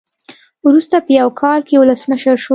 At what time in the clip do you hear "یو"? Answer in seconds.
1.19-1.29